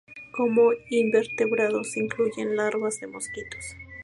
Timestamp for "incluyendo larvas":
1.95-2.99